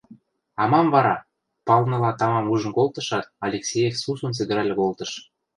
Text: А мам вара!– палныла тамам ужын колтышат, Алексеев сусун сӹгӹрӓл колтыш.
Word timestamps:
А 0.63 0.63
мам 0.71 0.87
вара!– 0.95 1.15
палныла 1.67 2.11
тамам 2.19 2.45
ужын 2.53 2.71
колтышат, 2.77 3.25
Алексеев 3.47 3.93
сусун 4.03 4.31
сӹгӹрӓл 4.37 4.71
колтыш. 4.79 5.11